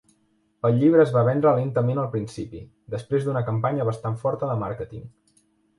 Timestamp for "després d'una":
2.97-3.45